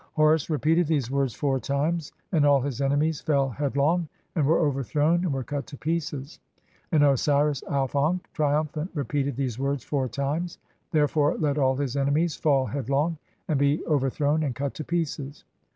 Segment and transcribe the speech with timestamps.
[0.13, 5.17] "Horus repeated [these] words four times, and all his enemies "fell headlong and were overthrown
[5.23, 6.39] and were cut to pieces;
[6.91, 10.57] and "Osiris Auf ankh, triumphant, repeated [these] words four times,
[10.89, 14.83] "therefore let all his enemies fall headlong, and be (i3) over "thrown and cut to
[14.83, 15.43] pieces.